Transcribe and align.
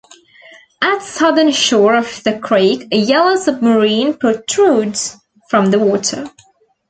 At 0.81 1.03
southern 1.03 1.51
shore 1.51 1.93
of 1.95 2.23
the 2.23 2.39
creek, 2.39 2.87
a 2.91 2.97
yellow 2.97 3.35
submarine 3.35 4.15
protrudes 4.15 5.15
from 5.47 5.69
the 5.69 5.77
water. 5.77 6.27